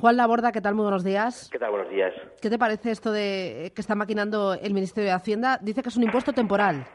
Juan 0.00 0.16
Laborda, 0.16 0.50
¿qué 0.50 0.62
tal? 0.62 0.74
Muy 0.74 0.84
buenos 0.84 1.04
días. 1.04 1.50
¿Qué 1.52 1.58
tal? 1.58 1.72
Buenos 1.72 1.90
días. 1.90 2.14
¿Qué 2.40 2.48
te 2.48 2.58
parece 2.58 2.90
esto 2.90 3.12
de 3.12 3.70
que 3.74 3.82
está 3.82 3.94
maquinando 3.94 4.54
el 4.54 4.72
Ministerio 4.72 5.10
de 5.10 5.14
Hacienda? 5.14 5.58
Dice 5.60 5.82
que 5.82 5.90
es 5.90 5.96
un 5.98 6.04
impuesto 6.04 6.32
temporal. 6.32 6.86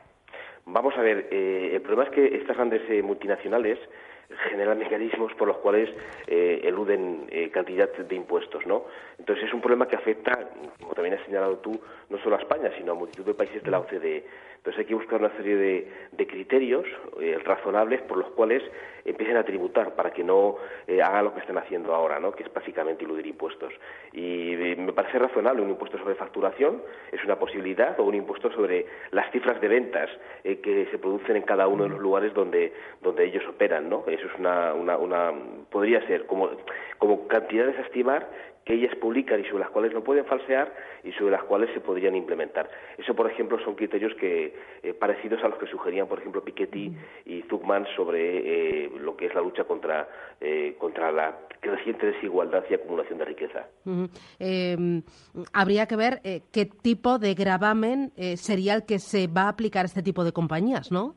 Vamos 0.66 0.98
a 0.98 1.02
ver, 1.02 1.28
eh, 1.32 1.72
el 1.74 1.82
problema 1.82 2.06
es 2.06 2.10
que 2.10 2.38
estas 2.38 2.56
grandes 2.56 2.82
eh, 2.90 3.02
multinacionales 3.04 3.78
generan 4.50 4.80
mecanismos 4.80 5.34
por 5.34 5.48
los 5.48 5.58
cuales 5.58 5.90
eh, 6.28 6.62
eluden 6.64 7.28
eh, 7.30 7.50
cantidad 7.52 7.92
de 7.92 8.16
impuestos, 8.16 8.66
¿no? 8.66 8.86
Entonces 9.20 9.46
es 9.46 9.54
un 9.54 9.62
problema 9.62 9.88
que 9.88 9.96
afecta, 9.96 10.50
como 10.80 10.94
también 10.94 11.16
has 11.16 11.26
señalado 11.26 11.58
tú, 11.58 11.80
no 12.10 12.18
solo 12.20 12.36
a 12.36 12.40
España, 12.40 12.72
sino 12.78 12.94
a 12.94 12.96
multitud 12.96 13.26
de 13.26 13.34
países 13.34 13.64
de 13.64 13.72
la 13.72 13.80
OCDE. 13.80 14.26
Entonces 14.58 14.80
hay 14.80 14.86
que 14.86 14.96
buscar 14.96 15.20
una 15.20 15.36
serie 15.38 15.56
de, 15.56 16.28
criterios 16.28 16.86
eh, 17.22 17.38
razonables 17.44 18.02
por 18.02 18.18
los 18.18 18.30
cuales 18.32 18.64
empiecen 19.06 19.38
a 19.38 19.44
tributar 19.44 19.94
para 19.94 20.12
que 20.12 20.24
no 20.24 20.58
hagan 20.88 21.26
lo 21.26 21.34
que 21.36 21.42
están 21.42 21.60
haciendo 21.60 21.94
ahora, 21.94 22.20
¿no? 22.20 22.32
que 22.32 22.42
es 22.42 22.52
básicamente 22.52 23.06
eludir 23.06 23.28
impuestos. 23.28 23.72
Y 24.12 24.55
parece 24.96 25.20
razonable 25.20 25.62
un 25.62 25.70
impuesto 25.70 25.98
sobre 25.98 26.16
facturación, 26.16 26.82
es 27.12 27.24
una 27.24 27.38
posibilidad, 27.38 28.00
o 28.00 28.04
un 28.04 28.16
impuesto 28.16 28.52
sobre 28.52 28.86
las 29.12 29.32
cifras 29.32 29.60
de 29.62 29.68
ventas 29.68 30.10
que 30.44 30.88
se 30.90 30.98
producen 30.98 31.36
en 31.36 31.44
cada 31.44 31.68
uno 31.68 31.84
de 31.84 31.90
los 31.90 32.00
lugares 32.00 32.34
donde, 32.34 32.74
donde 33.02 33.26
ellos 33.26 33.44
operan. 33.48 33.90
¿no? 33.90 34.04
Eso 34.08 34.28
es 34.28 34.40
una, 34.40 34.74
una, 34.74 34.98
una 34.98 35.34
podría 35.70 36.06
ser 36.08 36.26
como, 36.26 36.50
como 37.06 37.28
cantidades 37.28 37.78
a 37.78 37.82
estimar 37.82 38.28
que 38.66 38.74
ellas 38.74 38.96
publican 38.96 39.40
y 39.40 39.44
sobre 39.44 39.60
las 39.60 39.70
cuales 39.70 39.94
no 39.94 40.04
pueden 40.04 40.26
falsear 40.26 40.74
y 41.04 41.12
sobre 41.12 41.34
las 41.34 41.44
cuales 41.44 41.70
se 41.76 41.82
podrían 41.82 42.16
implementar. 42.16 42.68
Eso, 42.98 43.14
por 43.14 43.30
ejemplo, 43.30 43.60
son 43.64 43.76
criterios 43.76 44.16
que 44.16 44.56
eh, 44.82 44.94
parecidos 44.96 45.44
a 45.44 45.50
los 45.50 45.60
que 45.60 45.68
sugerían, 45.68 46.08
por 46.08 46.18
ejemplo, 46.18 46.44
Piketty 46.44 46.98
y 47.28 47.44
Zuckman 47.44 47.86
sobre 47.96 48.86
eh, 48.86 48.92
lo 49.00 49.16
que 49.16 49.28
es 49.28 49.36
la 49.36 49.42
lucha 49.42 49.66
contra, 49.66 50.10
eh, 50.42 50.76
contra 50.80 51.12
la 51.12 51.38
creciente 51.60 52.08
desigualdad 52.08 52.64
y 52.72 52.74
acumulación 52.74 53.20
de 53.20 53.26
riqueza. 53.26 53.68
Em, 54.40 55.04
habría 55.54 55.86
que 55.86 55.96
ver 55.96 56.22
qué 56.52 56.66
tipo 56.66 57.20
de 57.20 57.36
gravamen 57.36 58.14
sería 58.36 58.74
el 58.74 58.86
que 58.88 58.98
se 58.98 59.28
va 59.28 59.44
a 59.44 59.50
aplicar 59.50 59.84
a 59.84 59.86
este 59.86 60.02
tipo 60.02 60.24
de 60.24 60.32
compañías, 60.32 60.92
¿no? 60.92 61.14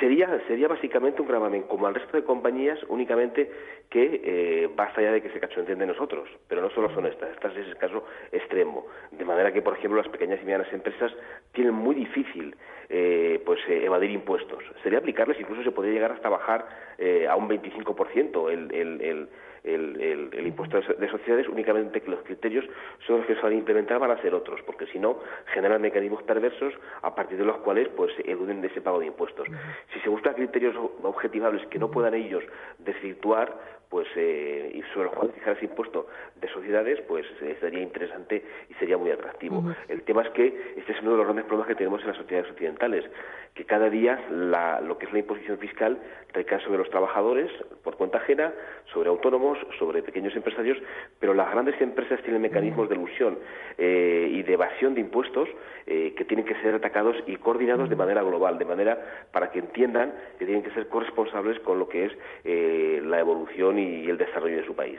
Sería, 0.00 0.28
sería 0.46 0.68
básicamente 0.68 1.22
un 1.22 1.28
gravamen 1.28 1.62
como 1.62 1.86
al 1.86 1.94
resto 1.94 2.18
de 2.18 2.24
compañías, 2.24 2.78
únicamente 2.88 3.50
que 3.90 4.20
eh, 4.24 4.68
basta 4.74 5.00
ya 5.00 5.12
de 5.12 5.22
que 5.22 5.30
se 5.30 5.40
cachonden 5.40 5.78
de 5.78 5.86
nosotros. 5.86 6.28
Pero 6.48 6.60
no 6.60 6.70
solo 6.70 6.92
son 6.94 7.06
estas, 7.06 7.30
este 7.30 7.48
es 7.60 7.68
el 7.68 7.76
caso 7.76 8.04
extremo. 8.32 8.86
De 9.12 9.24
manera 9.24 9.52
que, 9.52 9.62
por 9.62 9.76
ejemplo, 9.76 10.00
las 10.00 10.10
pequeñas 10.10 10.40
y 10.40 10.44
medianas 10.44 10.72
empresas 10.72 11.12
tienen 11.56 11.74
muy 11.74 11.94
difícil 11.94 12.54
eh, 12.88 13.42
pues 13.44 13.58
eh, 13.68 13.84
evadir 13.84 14.10
impuestos. 14.10 14.62
Sería 14.82 15.00
aplicarles, 15.00 15.40
incluso 15.40 15.64
se 15.64 15.72
podría 15.72 15.94
llegar 15.94 16.12
hasta 16.12 16.28
bajar 16.28 16.68
eh, 16.98 17.26
a 17.26 17.34
un 17.34 17.48
25% 17.48 18.52
el, 18.52 18.72
el, 18.72 19.00
el 19.00 19.28
el, 19.66 20.30
el, 20.32 20.46
impuesto 20.46 20.80
de 20.80 21.10
sociedades 21.10 21.48
únicamente 21.48 22.00
que 22.00 22.08
los 22.08 22.20
criterios 22.20 22.64
son 23.04 23.18
los 23.18 23.26
que 23.26 23.34
se 23.34 23.40
van 23.40 23.52
a 23.52 23.56
implementar 23.56 23.98
van 23.98 24.12
a 24.12 24.22
ser 24.22 24.32
otros, 24.32 24.60
porque 24.62 24.86
si 24.86 24.98
no 25.00 25.18
generan 25.46 25.82
mecanismos 25.82 26.22
perversos 26.22 26.72
a 27.02 27.14
partir 27.16 27.36
de 27.36 27.44
los 27.44 27.56
cuales 27.58 27.88
pues 27.88 28.12
eluden 28.24 28.60
de 28.60 28.68
ese 28.68 28.80
pago 28.80 29.00
de 29.00 29.06
impuestos. 29.06 29.48
Si 29.92 29.98
se 30.00 30.08
buscan 30.08 30.34
criterios 30.34 30.76
objetivables 31.02 31.66
que 31.66 31.80
no 31.80 31.90
puedan 31.90 32.14
ellos 32.14 32.44
desvirtuar, 32.78 33.52
pues 33.96 34.08
eh, 34.14 34.72
y 34.74 34.82
sobre 34.92 35.08
fijar 35.32 35.56
ese 35.56 35.64
impuesto 35.64 36.06
de 36.38 36.46
sociedades, 36.48 37.00
pues 37.08 37.24
eh, 37.40 37.56
sería 37.62 37.80
interesante 37.80 38.44
y 38.68 38.74
sería 38.74 38.98
muy 38.98 39.10
atractivo. 39.10 39.64
El 39.88 40.02
tema 40.02 40.20
es 40.20 40.28
que 40.32 40.74
este 40.76 40.92
es 40.92 41.00
uno 41.00 41.12
de 41.12 41.16
los 41.16 41.24
grandes 41.24 41.46
problemas 41.46 41.68
que 41.68 41.76
tenemos 41.76 42.02
en 42.02 42.08
las 42.08 42.18
sociedades 42.18 42.50
occidentales, 42.50 43.06
que 43.54 43.64
cada 43.64 43.88
día 43.88 44.22
la, 44.30 44.82
lo 44.82 44.98
que 44.98 45.06
es 45.06 45.12
la 45.14 45.20
imposición 45.20 45.56
fiscal 45.56 45.98
recae 46.34 46.60
sobre 46.60 46.76
los 46.76 46.90
trabajadores 46.90 47.50
por 47.82 47.95
cuenta 47.96 48.18
ajena, 48.18 48.52
sobre 48.92 49.08
autónomos, 49.08 49.58
sobre 49.78 50.02
pequeños 50.02 50.34
empresarios, 50.36 50.78
pero 51.18 51.34
las 51.34 51.50
grandes 51.50 51.80
empresas 51.80 52.22
tienen 52.22 52.42
mecanismos 52.42 52.88
de 52.88 52.94
ilusión 52.94 53.38
eh, 53.78 54.28
y 54.30 54.42
de 54.42 54.52
evasión 54.52 54.94
de 54.94 55.00
impuestos 55.00 55.48
eh, 55.86 56.14
que 56.16 56.24
tienen 56.24 56.46
que 56.46 56.54
ser 56.62 56.74
atacados 56.74 57.16
y 57.26 57.36
coordinados 57.36 57.90
de 57.90 57.96
manera 57.96 58.22
global, 58.22 58.58
de 58.58 58.64
manera 58.64 59.26
para 59.32 59.50
que 59.50 59.58
entiendan 59.58 60.14
que 60.38 60.44
tienen 60.44 60.62
que 60.62 60.70
ser 60.72 60.88
corresponsables 60.88 61.60
con 61.60 61.78
lo 61.78 61.88
que 61.88 62.06
es 62.06 62.12
eh, 62.44 63.00
la 63.04 63.20
evolución 63.20 63.78
y 63.78 64.08
el 64.08 64.18
desarrollo 64.18 64.56
de 64.56 64.66
su 64.66 64.74
país. 64.74 64.98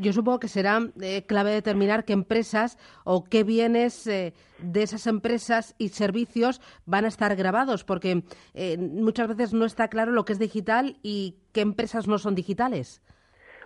yo 0.00 0.12
supongo 0.12 0.40
que 0.40 0.48
será 0.48 0.80
clave 1.26 1.50
determinar 1.52 2.04
qué 2.04 2.12
empresas 2.12 2.78
o 3.04 3.24
qué 3.24 3.44
bienes 3.44 4.04
de 4.04 4.82
esas 4.82 5.06
empresas 5.06 5.74
y 5.78 5.88
servicios 5.88 6.60
van 6.86 7.04
a 7.04 7.08
estar 7.08 7.34
grabados, 7.36 7.84
porque 7.84 8.22
muchas 8.78 9.28
veces 9.28 9.52
no 9.52 9.64
está 9.64 9.88
claro 9.88 10.12
lo 10.12 10.24
que 10.24 10.32
es 10.32 10.38
digital 10.38 10.96
y 11.02 11.36
qué 11.52 11.60
empresas 11.60 12.08
no 12.08 12.18
son 12.18 12.34
digitales. 12.34 13.02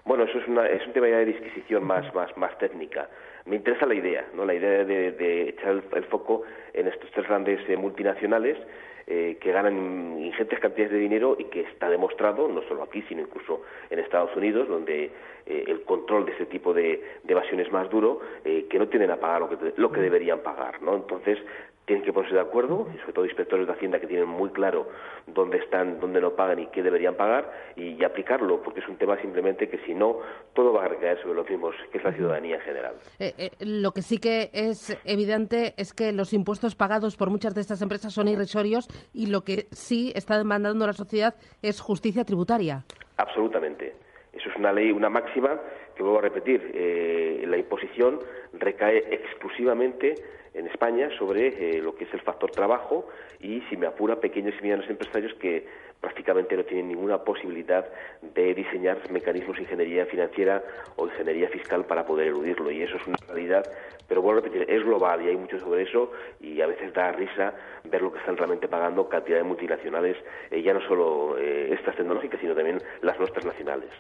Bueno, 0.05 0.25
eso 0.25 0.39
es, 0.39 0.47
una, 0.47 0.67
es 0.67 0.87
un 0.87 0.93
tema 0.93 1.09
ya 1.09 1.19
de 1.19 1.27
disquisición 1.27 1.85
más, 1.85 2.15
más, 2.15 2.37
más 2.37 2.57
técnica. 2.59 3.09
Me 3.47 3.57
interesa 3.57 3.87
la 3.87 3.95
idea, 3.95 4.27
¿no? 4.35 4.45
La 4.45 4.55
idea 4.55 4.85
de, 4.85 5.49
echar 5.49 5.83
el, 5.93 6.05
foco 6.05 6.43
en 6.75 6.89
estos 6.89 7.11
tres 7.13 7.27
grandes 7.27 7.61
eh, 7.69 7.77
multinacionales 7.77 8.59
eh, 9.07 9.39
que 9.41 9.53
ganan 9.53 10.19
ingentes 10.19 10.59
cantidades 10.61 10.93
de 10.93 10.99
dinero 10.99 11.37
y 11.39 11.45
que 11.45 11.63
está 11.63 11.89
demostrado, 11.89 12.49
no 12.49 12.63
solo 12.69 12.83
aquí, 12.83 13.03
sino 13.09 13.23
incluso 13.23 13.63
en 13.89 13.99
Estados 13.99 14.35
Unidos, 14.37 14.69
donde 14.69 15.11
eh, 15.47 15.65
el 15.67 15.83
control 15.85 16.27
de 16.27 16.33
ese 16.33 16.47
tipo 16.47 16.75
de, 16.75 17.03
evasión 17.27 17.61
es 17.61 17.73
más 17.73 17.89
duro, 17.89 18.21
que 18.45 18.79
no 18.79 18.89
tienen 18.89 19.11
a 19.11 19.17
pagar 19.17 19.41
lo 19.41 19.49
que, 19.49 19.73
lo 19.77 19.91
que 19.91 20.01
deberían 20.01 20.41
pagar, 20.41 20.83
¿no? 20.83 20.97
Entonces, 20.97 21.39
tienen 21.87 22.05
que 22.05 22.13
ponerse 22.13 22.35
de 22.35 22.41
acuerdo, 22.41 22.89
y 22.95 22.99
sobre 22.99 23.13
todo 23.13 23.25
inspectores 23.27 23.67
de 23.67 23.73
Hacienda 23.73 24.01
que 24.01 24.07
tienen 24.07 24.29
muy 24.29 24.51
claro 24.51 24.89
dónde 25.27 25.59
están, 25.59 26.01
dónde 26.01 26.21
no 26.21 26.31
pagan 26.31 26.59
y 26.59 26.67
qué 26.69 26.83
deberían 26.83 27.15
pagar, 27.15 27.53
y, 27.77 28.03
aplicarlo, 28.05 28.63
porque 28.63 28.81
es 28.81 28.89
un 28.89 28.97
tema 28.97 29.21
simplemente 29.21 29.69
que 29.69 29.79
si 29.85 29.95
no, 29.95 30.19
todo 30.55 30.73
va 30.73 30.85
a 30.85 30.89
recaer 30.89 31.21
sobre 31.21 31.35
los 31.35 31.49
mismos, 31.49 31.75
que 31.93 31.99
es 31.99 32.05
la 32.05 32.13
ciudadanía 32.13 32.57
en 32.57 32.63
general. 32.63 32.95
Eh, 33.19 33.35
eh, 33.37 33.51
lo 33.61 33.93
que 33.93 34.03
sí 34.03 34.19
que 34.19 34.51
es 34.53 34.97
evidente 35.05 35.75
es 35.77 35.93
que 35.93 36.13
los 36.13 36.33
impuestos 36.33 36.75
pagados 36.75 37.17
por 37.17 37.31
muchas 37.31 37.55
de 37.55 37.61
estas 37.61 37.83
empresas 37.83 38.13
son 38.13 38.29
irrisorios 38.29 38.89
y 39.13 39.27
lo 39.27 39.43
que 39.43 39.67
sí 39.71 40.13
está 40.15 40.39
demandando 40.39 40.87
la 40.87 40.93
sociedad 40.93 41.35
es 41.63 41.81
justicia 41.81 42.25
tributaria. 42.25 42.85
Absolutamente. 43.17 43.95
Eso 44.33 44.51
es 44.51 44.57
una 44.57 44.73
ley, 44.73 44.91
una 44.91 45.09
máxima 45.09 45.61
que 45.95 46.03
vuelvo 46.03 46.19
a 46.19 46.23
repetir. 46.23 46.71
Eh, 46.75 47.45
la 47.47 47.57
imposición 47.57 48.19
recae 48.53 48.99
exclusivamente 49.15 50.15
en 50.55 50.69
España 50.69 51.11
sobre 51.19 51.49
eh, 51.49 51.83
lo 51.83 51.95
que 51.95 52.05
es 52.05 52.15
el 52.15 52.21
factor 52.21 52.51
trabajo 52.51 53.09
y, 53.41 53.61
si 53.69 53.77
me 53.77 53.87
apura, 53.87 54.21
pequeños 54.21 54.55
y 54.59 54.63
medianos 54.63 54.89
empresarios 54.89 55.35
que 55.35 55.67
prácticamente 56.01 56.57
no 56.57 56.65
tienen 56.65 56.89
ninguna 56.89 57.25
posibilidad 57.25 57.87
de 58.35 58.55
diseñar 58.55 58.99
mecanismos 59.11 59.57
de 59.57 59.63
ingeniería 59.63 60.05
financiera 60.07 60.63
o 60.97 61.07
ingeniería 61.07 61.49
fiscal 61.49 61.87
para 61.87 62.05
poder 62.05 62.29
eludirlo. 62.29 62.71
Y 62.71 62.83
eso 62.83 62.97
es 62.97 63.07
una 63.07 63.17
realidad, 63.27 63.65
pero 64.07 64.31
a 64.31 64.35
repetir, 64.35 64.67
es 64.69 64.85
global 64.85 65.23
y 65.23 65.29
hay 65.29 65.37
mucho 65.37 65.59
sobre 65.61 65.85
eso 65.85 66.13
y 66.41 66.61
a 66.61 66.67
veces 66.67 66.93
da 66.93 67.13
risa 67.13 67.55
ver 67.85 68.03
lo 68.03 68.13
que 68.13 68.19
están 68.19 68.37
realmente 68.37 68.69
pagando 68.69 69.09
cantidad 69.09 69.39
de 69.39 69.45
multinacionales, 69.45 70.17
eh, 70.51 70.63
ya 70.63 70.75
no 70.75 70.81
solo 70.87 71.39
eh, 71.39 71.73
estas 71.73 71.97
tecnológicas, 71.97 72.39
sino 72.41 72.55
también 72.55 72.79
las 73.01 73.19
nuestras 73.19 73.45
nacionales. 73.47 73.91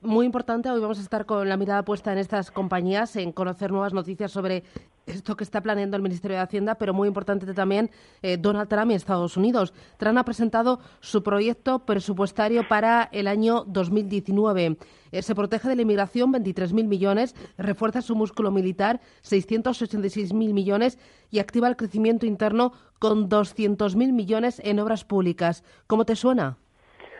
muy 0.00 0.24
importante, 0.24 0.70
hoy 0.70 0.80
vamos 0.80 0.98
a 0.98 1.02
estar 1.02 1.26
con 1.26 1.48
la 1.48 1.56
mirada 1.56 1.84
puesta 1.84 2.12
en 2.12 2.18
estas 2.18 2.52
compañías, 2.52 3.16
en 3.16 3.32
conocer 3.32 3.72
nuevas 3.72 3.92
noticias 3.92 4.30
sobre 4.30 4.62
esto 5.08 5.36
que 5.36 5.44
está 5.44 5.60
planeando 5.60 5.96
el 5.96 6.02
Ministerio 6.02 6.36
de 6.36 6.42
Hacienda, 6.42 6.76
pero 6.76 6.94
muy 6.94 7.08
importante 7.08 7.52
también 7.54 7.90
eh, 8.22 8.36
Donald 8.36 8.68
Trump 8.68 8.90
y 8.90 8.94
Estados 8.94 9.36
Unidos. 9.36 9.72
Trump 9.96 10.18
ha 10.18 10.24
presentado 10.24 10.80
su 11.00 11.22
proyecto 11.22 11.80
presupuestario 11.80 12.66
para 12.68 13.08
el 13.12 13.26
año 13.26 13.64
2019. 13.66 14.76
Eh, 15.10 15.22
se 15.22 15.34
protege 15.34 15.68
de 15.68 15.76
la 15.76 15.82
inmigración 15.82 16.32
23.000 16.32 16.86
millones, 16.86 17.34
refuerza 17.56 18.02
su 18.02 18.14
músculo 18.14 18.50
militar 18.50 19.00
686.000 19.22 20.52
millones 20.52 20.98
y 21.30 21.38
activa 21.38 21.68
el 21.68 21.76
crecimiento 21.76 22.26
interno 22.26 22.72
con 22.98 23.28
200.000 23.28 24.12
millones 24.12 24.60
en 24.64 24.80
obras 24.80 25.04
públicas. 25.04 25.64
¿Cómo 25.86 26.04
te 26.04 26.16
suena? 26.16 26.56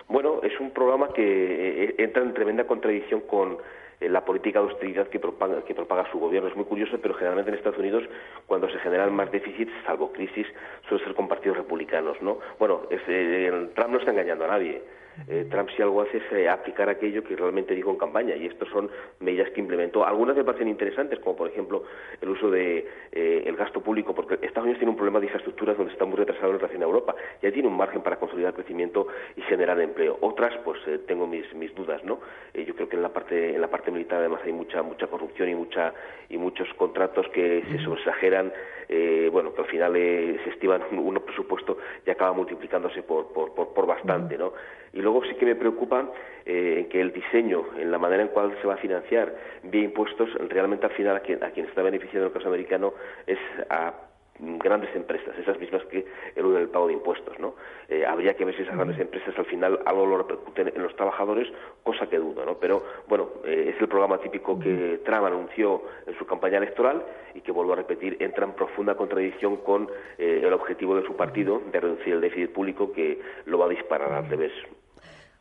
Bueno, 0.08 0.40
es 0.42 0.58
un 0.58 0.70
programa 0.70 1.12
que 1.12 1.84
eh, 1.84 1.94
entra 1.98 2.22
en 2.22 2.32
tremenda 2.32 2.66
contradicción 2.66 3.20
con 3.22 3.58
la 4.00 4.24
política 4.24 4.60
de 4.60 4.68
austeridad 4.68 5.08
que 5.08 5.18
propaga, 5.18 5.62
que 5.64 5.74
propaga 5.74 6.10
su 6.10 6.18
gobierno. 6.18 6.48
Es 6.48 6.56
muy 6.56 6.64
curioso, 6.64 6.98
pero 7.02 7.14
generalmente 7.14 7.50
en 7.50 7.56
Estados 7.56 7.78
Unidos, 7.78 8.04
cuando 8.46 8.68
se 8.70 8.78
generan 8.78 9.14
más 9.14 9.30
déficits, 9.30 9.72
salvo 9.84 10.12
crisis, 10.12 10.46
suele 10.88 11.04
ser 11.04 11.14
con 11.14 11.28
partidos 11.28 11.58
republicanos, 11.58 12.20
¿no? 12.22 12.38
Bueno, 12.58 12.82
eh, 12.90 13.68
Trump 13.74 13.90
no 13.90 13.98
está 13.98 14.12
engañando 14.12 14.44
a 14.44 14.48
nadie. 14.48 14.82
Eh, 15.26 15.46
Trump 15.50 15.68
si 15.74 15.82
algo 15.82 16.02
hace 16.02 16.18
es 16.18 16.32
eh, 16.32 16.48
aplicar 16.48 16.88
aquello 16.88 17.24
que 17.24 17.34
realmente 17.34 17.74
dijo 17.74 17.90
en 17.90 17.96
campaña 17.96 18.36
y 18.36 18.46
estas 18.46 18.68
son 18.68 18.88
medidas 19.18 19.50
que 19.50 19.60
implementó. 19.60 20.06
Algunas 20.06 20.36
me 20.36 20.44
parecen 20.44 20.68
interesantes, 20.68 21.18
como 21.18 21.36
por 21.36 21.48
ejemplo 21.48 21.82
el 22.20 22.28
uso 22.28 22.50
de 22.50 22.86
eh, 23.10 23.42
el 23.46 23.56
gasto 23.56 23.80
público, 23.80 24.14
porque 24.14 24.34
Estados 24.34 24.64
Unidos 24.64 24.78
tiene 24.78 24.90
un 24.90 24.96
problema 24.96 25.18
de 25.18 25.26
infraestructuras 25.26 25.76
donde 25.76 25.92
está 25.92 26.04
muy 26.04 26.16
retrasado 26.16 26.52
en 26.52 26.58
relación 26.58 26.82
a 26.82 26.86
Europa. 26.86 27.16
Ya 27.42 27.50
tiene 27.50 27.68
un 27.68 27.76
margen 27.76 28.02
para 28.02 28.16
consolidar 28.16 28.54
crecimiento 28.54 29.08
y 29.36 29.42
generar 29.42 29.80
empleo. 29.80 30.18
Otras, 30.20 30.56
pues 30.64 30.78
tengo 31.06 31.26
mis, 31.26 31.52
mis 31.54 31.74
dudas, 31.74 32.04
¿no? 32.04 32.20
yo 32.54 32.74
creo 32.74 32.88
que 32.88 32.96
en 32.96 33.02
la 33.02 33.10
parte 33.10 33.54
en 33.54 33.60
la 33.60 33.68
parte 33.68 33.87
militar 33.90 34.18
además 34.18 34.40
hay 34.44 34.52
mucha 34.52 34.82
mucha 34.82 35.06
corrupción 35.06 35.48
y 35.48 35.54
mucha 35.54 35.92
y 36.28 36.36
muchos 36.36 36.68
contratos 36.74 37.26
que 37.28 37.64
se 37.70 37.78
sobreexageran, 37.82 38.52
bueno, 39.32 39.54
que 39.54 39.62
al 39.62 39.66
final 39.66 39.92
se 39.94 40.50
estiman 40.50 40.82
un, 40.92 41.14
presupuesto 41.20 41.78
y 42.06 42.10
acaba 42.10 42.32
multiplicándose 42.32 43.02
por 43.02 43.32
por, 43.32 43.54
por, 43.54 43.72
por 43.72 43.86
bastante, 43.86 44.36
¿no? 44.36 44.52
Y 44.92 45.00
luego 45.00 45.22
sí 45.24 45.34
que 45.34 45.46
me 45.46 45.54
preocupa 45.54 46.10
eh, 46.46 46.86
que 46.90 47.00
el 47.00 47.12
diseño, 47.12 47.64
en 47.78 47.90
la 47.90 47.98
manera 47.98 48.22
en 48.22 48.28
cual 48.28 48.56
se 48.60 48.66
va 48.66 48.74
a 48.74 48.78
financiar 48.78 49.34
vía 49.64 49.82
impuestos, 49.84 50.30
realmente 50.48 50.86
al 50.86 50.92
final 50.92 51.16
a 51.16 51.20
quien, 51.20 51.42
a 51.44 51.50
quien 51.50 51.66
está 51.66 51.82
beneficiando 51.82 52.26
en 52.26 52.26
el 52.28 52.32
caso 52.32 52.48
americano 52.48 52.94
es 53.26 53.38
a 53.68 53.92
grandes 54.38 54.94
empresas, 54.94 55.36
esas 55.38 55.58
mismas 55.58 55.84
que 55.86 56.06
eluden 56.36 56.62
el 56.62 56.68
pago 56.68 56.86
de 56.86 56.94
impuestos, 56.94 57.38
¿no? 57.38 57.54
Eh, 57.88 58.04
habría 58.06 58.34
que 58.34 58.44
ver 58.44 58.54
si 58.56 58.62
esas 58.62 58.76
grandes 58.76 58.98
empresas 58.98 59.36
al 59.38 59.46
final 59.46 59.80
algo 59.84 60.06
lo 60.06 60.18
repercuten 60.18 60.72
en 60.74 60.82
los 60.82 60.94
trabajadores, 60.96 61.48
cosa 61.82 62.06
que 62.06 62.18
dudo, 62.18 62.44
¿no? 62.44 62.54
Pero 62.54 62.82
bueno, 63.08 63.28
eh, 63.44 63.72
es 63.74 63.80
el 63.80 63.88
programa 63.88 64.18
típico 64.18 64.58
que 64.58 65.00
Trump 65.04 65.24
anunció 65.24 65.82
en 66.06 66.16
su 66.18 66.26
campaña 66.26 66.58
electoral 66.58 67.02
y 67.34 67.40
que 67.40 67.52
vuelvo 67.52 67.72
a 67.72 67.76
repetir 67.76 68.16
entra 68.20 68.44
en 68.44 68.52
profunda 68.52 68.94
contradicción 68.94 69.56
con 69.58 69.88
eh, 70.18 70.42
el 70.44 70.52
objetivo 70.52 70.96
de 70.96 71.04
su 71.06 71.16
partido 71.16 71.60
de 71.72 71.80
reducir 71.80 72.14
el 72.14 72.20
déficit 72.20 72.52
público 72.52 72.92
que 72.92 73.20
lo 73.46 73.58
va 73.58 73.66
a 73.66 73.68
disparar 73.70 74.12
al 74.12 74.28
revés. 74.28 74.52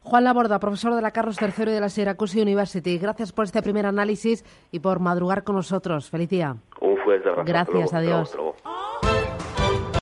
Juan 0.01 0.23
Laborda, 0.23 0.57
profesor 0.59 0.95
de 0.95 1.01
la 1.01 1.11
Carlos 1.11 1.37
III 1.41 1.63
y 1.63 1.73
de 1.73 1.81
la 1.81 1.89
Syracuse 1.89 2.41
University. 2.41 2.97
Gracias 2.97 3.33
por 3.33 3.43
este 3.43 3.61
primer 3.61 3.85
análisis 3.85 4.45
y 4.71 4.79
por 4.79 5.01
madrugar 5.01 5.43
con 5.43 5.55
nosotros. 5.55 6.09
Feliz 6.09 6.29
día. 6.29 6.55
Un 6.79 6.97
fuerte 6.97 7.27
abrazo. 7.27 7.45
Gracias, 7.45 7.93
adiós. 7.93 8.37